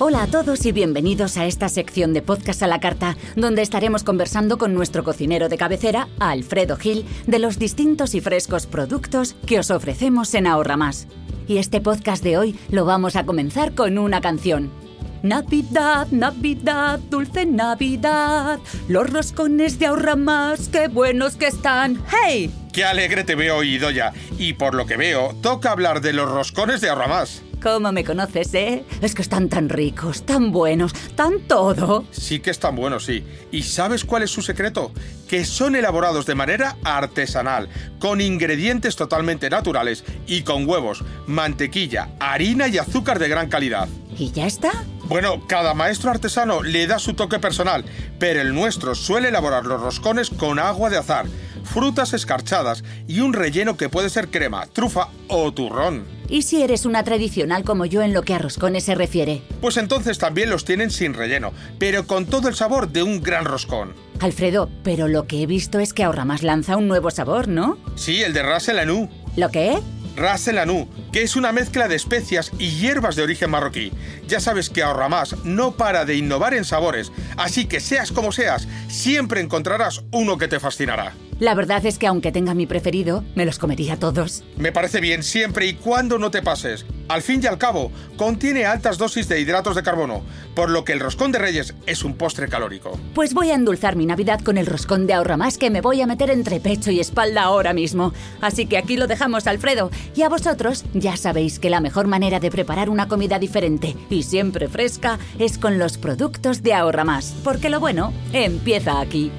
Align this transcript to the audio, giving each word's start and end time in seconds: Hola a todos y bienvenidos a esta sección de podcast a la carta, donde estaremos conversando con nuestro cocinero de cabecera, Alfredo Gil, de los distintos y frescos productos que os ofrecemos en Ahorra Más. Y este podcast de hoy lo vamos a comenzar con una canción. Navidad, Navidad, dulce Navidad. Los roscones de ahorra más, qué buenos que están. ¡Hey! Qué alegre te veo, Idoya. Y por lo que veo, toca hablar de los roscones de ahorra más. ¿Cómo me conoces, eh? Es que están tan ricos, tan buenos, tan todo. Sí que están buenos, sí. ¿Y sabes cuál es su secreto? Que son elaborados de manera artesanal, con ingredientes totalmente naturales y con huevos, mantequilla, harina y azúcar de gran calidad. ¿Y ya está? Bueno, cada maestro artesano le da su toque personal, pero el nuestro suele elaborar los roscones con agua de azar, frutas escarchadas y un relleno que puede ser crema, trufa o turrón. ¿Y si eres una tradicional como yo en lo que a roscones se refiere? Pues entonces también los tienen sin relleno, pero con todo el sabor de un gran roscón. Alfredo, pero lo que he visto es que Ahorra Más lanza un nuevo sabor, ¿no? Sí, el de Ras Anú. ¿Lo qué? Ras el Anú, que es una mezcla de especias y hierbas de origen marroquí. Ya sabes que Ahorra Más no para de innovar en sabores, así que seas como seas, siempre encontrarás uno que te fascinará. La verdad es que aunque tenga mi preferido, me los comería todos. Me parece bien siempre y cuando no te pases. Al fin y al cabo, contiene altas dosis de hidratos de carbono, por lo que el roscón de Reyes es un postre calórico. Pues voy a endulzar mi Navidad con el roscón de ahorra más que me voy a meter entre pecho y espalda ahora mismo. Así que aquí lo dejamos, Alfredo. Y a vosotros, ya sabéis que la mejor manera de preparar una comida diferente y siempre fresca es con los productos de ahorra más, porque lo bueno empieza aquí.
Hola 0.00 0.24
a 0.24 0.26
todos 0.26 0.66
y 0.66 0.72
bienvenidos 0.72 1.36
a 1.36 1.46
esta 1.46 1.68
sección 1.68 2.12
de 2.14 2.20
podcast 2.20 2.64
a 2.64 2.66
la 2.66 2.80
carta, 2.80 3.16
donde 3.36 3.62
estaremos 3.62 4.02
conversando 4.02 4.58
con 4.58 4.74
nuestro 4.74 5.04
cocinero 5.04 5.48
de 5.48 5.56
cabecera, 5.56 6.08
Alfredo 6.18 6.76
Gil, 6.76 7.06
de 7.28 7.38
los 7.38 7.60
distintos 7.60 8.16
y 8.16 8.20
frescos 8.20 8.66
productos 8.66 9.36
que 9.46 9.60
os 9.60 9.70
ofrecemos 9.70 10.34
en 10.34 10.48
Ahorra 10.48 10.76
Más. 10.76 11.06
Y 11.46 11.58
este 11.58 11.80
podcast 11.80 12.24
de 12.24 12.36
hoy 12.36 12.58
lo 12.70 12.84
vamos 12.84 13.14
a 13.14 13.24
comenzar 13.24 13.76
con 13.76 13.96
una 13.98 14.20
canción. 14.20 14.72
Navidad, 15.22 16.08
Navidad, 16.10 16.98
dulce 17.08 17.46
Navidad. 17.46 18.58
Los 18.88 19.08
roscones 19.08 19.78
de 19.78 19.86
ahorra 19.86 20.16
más, 20.16 20.70
qué 20.70 20.88
buenos 20.88 21.36
que 21.36 21.46
están. 21.46 22.02
¡Hey! 22.10 22.52
Qué 22.72 22.84
alegre 22.84 23.22
te 23.22 23.36
veo, 23.36 23.62
Idoya. 23.62 24.12
Y 24.38 24.54
por 24.54 24.74
lo 24.74 24.86
que 24.86 24.96
veo, 24.96 25.36
toca 25.40 25.70
hablar 25.70 26.00
de 26.00 26.12
los 26.12 26.28
roscones 26.28 26.80
de 26.80 26.88
ahorra 26.88 27.06
más. 27.06 27.42
¿Cómo 27.64 27.92
me 27.92 28.04
conoces, 28.04 28.52
eh? 28.52 28.84
Es 29.00 29.14
que 29.14 29.22
están 29.22 29.48
tan 29.48 29.70
ricos, 29.70 30.26
tan 30.26 30.52
buenos, 30.52 30.92
tan 31.16 31.40
todo. 31.48 32.04
Sí 32.10 32.40
que 32.40 32.50
están 32.50 32.76
buenos, 32.76 33.06
sí. 33.06 33.24
¿Y 33.52 33.62
sabes 33.62 34.04
cuál 34.04 34.22
es 34.22 34.30
su 34.30 34.42
secreto? 34.42 34.92
Que 35.26 35.46
son 35.46 35.74
elaborados 35.74 36.26
de 36.26 36.34
manera 36.34 36.76
artesanal, 36.84 37.70
con 37.98 38.20
ingredientes 38.20 38.96
totalmente 38.96 39.48
naturales 39.48 40.04
y 40.26 40.42
con 40.42 40.68
huevos, 40.68 41.04
mantequilla, 41.26 42.10
harina 42.20 42.68
y 42.68 42.76
azúcar 42.76 43.18
de 43.18 43.30
gran 43.30 43.48
calidad. 43.48 43.88
¿Y 44.18 44.30
ya 44.30 44.46
está? 44.46 44.84
Bueno, 45.04 45.46
cada 45.46 45.72
maestro 45.72 46.10
artesano 46.10 46.62
le 46.62 46.86
da 46.86 46.98
su 46.98 47.14
toque 47.14 47.38
personal, 47.38 47.86
pero 48.18 48.42
el 48.42 48.52
nuestro 48.52 48.94
suele 48.94 49.28
elaborar 49.28 49.64
los 49.64 49.80
roscones 49.80 50.28
con 50.28 50.58
agua 50.58 50.90
de 50.90 50.98
azar, 50.98 51.24
frutas 51.64 52.12
escarchadas 52.12 52.84
y 53.06 53.20
un 53.20 53.32
relleno 53.32 53.76
que 53.76 53.88
puede 53.88 54.10
ser 54.10 54.28
crema, 54.28 54.66
trufa 54.66 55.08
o 55.28 55.52
turrón. 55.52 56.04
¿Y 56.28 56.42
si 56.42 56.62
eres 56.62 56.86
una 56.86 57.04
tradicional 57.04 57.64
como 57.64 57.84
yo 57.84 58.02
en 58.02 58.14
lo 58.14 58.22
que 58.22 58.34
a 58.34 58.38
roscones 58.38 58.84
se 58.84 58.94
refiere? 58.94 59.42
Pues 59.60 59.76
entonces 59.76 60.18
también 60.18 60.50
los 60.50 60.64
tienen 60.64 60.90
sin 60.90 61.14
relleno, 61.14 61.52
pero 61.78 62.06
con 62.06 62.26
todo 62.26 62.48
el 62.48 62.54
sabor 62.54 62.88
de 62.90 63.02
un 63.02 63.22
gran 63.22 63.44
roscón. 63.44 63.92
Alfredo, 64.20 64.70
pero 64.82 65.08
lo 65.08 65.26
que 65.26 65.42
he 65.42 65.46
visto 65.46 65.80
es 65.80 65.92
que 65.92 66.04
Ahorra 66.04 66.24
Más 66.24 66.42
lanza 66.42 66.76
un 66.76 66.88
nuevo 66.88 67.10
sabor, 67.10 67.48
¿no? 67.48 67.78
Sí, 67.96 68.22
el 68.22 68.32
de 68.32 68.42
Ras 68.42 68.68
Anú. 68.68 69.10
¿Lo 69.36 69.50
qué? 69.50 69.78
Ras 70.16 70.46
el 70.46 70.58
Anú, 70.58 70.88
que 71.12 71.22
es 71.22 71.34
una 71.34 71.50
mezcla 71.50 71.88
de 71.88 71.96
especias 71.96 72.52
y 72.58 72.70
hierbas 72.70 73.16
de 73.16 73.22
origen 73.22 73.50
marroquí. 73.50 73.92
Ya 74.28 74.38
sabes 74.38 74.70
que 74.70 74.82
Ahorra 74.82 75.08
Más 75.08 75.44
no 75.44 75.72
para 75.72 76.04
de 76.04 76.16
innovar 76.16 76.54
en 76.54 76.64
sabores, 76.64 77.10
así 77.36 77.66
que 77.66 77.80
seas 77.80 78.12
como 78.12 78.30
seas, 78.30 78.68
siempre 78.88 79.40
encontrarás 79.40 80.04
uno 80.12 80.38
que 80.38 80.48
te 80.48 80.60
fascinará. 80.60 81.12
La 81.40 81.54
verdad 81.54 81.84
es 81.84 81.98
que 81.98 82.06
aunque 82.06 82.30
tenga 82.30 82.54
mi 82.54 82.66
preferido, 82.66 83.24
me 83.34 83.44
los 83.44 83.58
comería 83.58 83.98
todos. 83.98 84.44
Me 84.56 84.70
parece 84.70 85.00
bien 85.00 85.22
siempre 85.22 85.66
y 85.66 85.74
cuando 85.74 86.18
no 86.18 86.30
te 86.30 86.42
pases. 86.42 86.86
Al 87.08 87.22
fin 87.22 87.40
y 87.42 87.46
al 87.46 87.58
cabo, 87.58 87.90
contiene 88.16 88.64
altas 88.64 88.98
dosis 88.98 89.28
de 89.28 89.40
hidratos 89.40 89.74
de 89.74 89.82
carbono, 89.82 90.22
por 90.54 90.70
lo 90.70 90.84
que 90.84 90.92
el 90.92 91.00
roscón 91.00 91.32
de 91.32 91.38
Reyes 91.38 91.74
es 91.86 92.04
un 92.04 92.14
postre 92.14 92.48
calórico. 92.48 92.98
Pues 93.14 93.34
voy 93.34 93.50
a 93.50 93.54
endulzar 93.54 93.96
mi 93.96 94.06
Navidad 94.06 94.40
con 94.40 94.58
el 94.58 94.66
roscón 94.66 95.06
de 95.06 95.14
ahorra 95.14 95.36
más 95.36 95.58
que 95.58 95.70
me 95.70 95.80
voy 95.80 96.00
a 96.00 96.06
meter 96.06 96.30
entre 96.30 96.60
pecho 96.60 96.90
y 96.90 97.00
espalda 97.00 97.42
ahora 97.42 97.74
mismo. 97.74 98.14
Así 98.40 98.66
que 98.66 98.78
aquí 98.78 98.96
lo 98.96 99.06
dejamos, 99.06 99.46
Alfredo. 99.46 99.90
Y 100.14 100.22
a 100.22 100.28
vosotros, 100.28 100.84
ya 100.94 101.16
sabéis 101.16 101.58
que 101.58 101.68
la 101.68 101.80
mejor 101.80 102.06
manera 102.06 102.40
de 102.40 102.50
preparar 102.50 102.88
una 102.88 103.08
comida 103.08 103.38
diferente 103.38 103.96
y 104.08 104.22
siempre 104.22 104.68
fresca 104.68 105.18
es 105.38 105.58
con 105.58 105.78
los 105.78 105.98
productos 105.98 106.62
de 106.62 106.74
ahorra 106.74 107.04
más, 107.04 107.34
porque 107.42 107.70
lo 107.70 107.80
bueno 107.80 108.12
empieza 108.32 109.00
aquí. 109.00 109.30